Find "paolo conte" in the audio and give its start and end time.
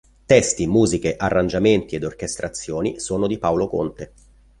3.37-4.13